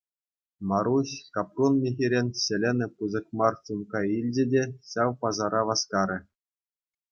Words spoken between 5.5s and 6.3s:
васкарӗ.